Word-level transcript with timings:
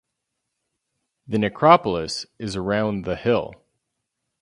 The 1.27 1.37
necropolis 1.37 2.25
is 2.39 2.55
around 2.55 3.05
the 3.05 3.15
hill. 3.15 3.53